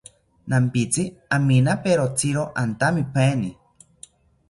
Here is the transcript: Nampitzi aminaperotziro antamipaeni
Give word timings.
Nampitzi 0.53 1.05
aminaperotziro 1.37 2.49
antamipaeni 2.65 3.57